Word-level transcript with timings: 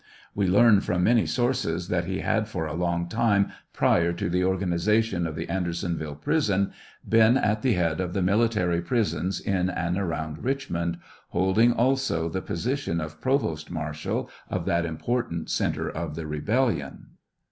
We 0.33 0.47
learn 0.47 0.81
from 0.81 1.03
many 1.03 1.27
sources 1.27 1.87
that 1.89 2.05
he 2.05 2.21
had 2.21 2.47
ior 2.55 2.65
a 2.67 2.73
long 2.73 3.07
time 3.07 3.51
prior 3.71 4.13
to 4.13 4.29
the 4.31 4.43
organization 4.43 5.27
of 5.27 5.35
the 5.35 5.47
Ander 5.47 5.73
sonville 5.73 6.19
prison 6.19 6.71
been 7.07 7.37
at 7.37 7.61
the 7.61 7.73
head 7.73 8.01
of 8.01 8.13
the 8.13 8.23
military 8.23 8.81
prisons 8.81 9.39
in 9.39 9.69
and 9.69 9.99
around 9.99 10.43
Richmond, 10.43 10.97
holding 11.27 11.71
also 11.71 12.29
the 12.29 12.41
position 12.41 12.99
of 12.99 13.21
provost 13.21 13.69
marshal 13.69 14.27
of 14.49 14.65
that 14.65 14.87
important 14.87 15.51
centre 15.51 15.91
of 15.91 16.15
the 16.15 16.27
lebellion. 16.27 17.09